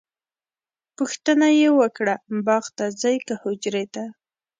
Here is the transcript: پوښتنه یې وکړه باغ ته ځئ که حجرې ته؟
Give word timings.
پوښتنه 0.97 1.47
یې 1.59 1.69
وکړه 1.79 2.15
باغ 2.45 2.65
ته 2.77 2.85
ځئ 3.01 3.15
که 3.27 3.33
حجرې 3.41 3.85
ته؟ 3.93 4.03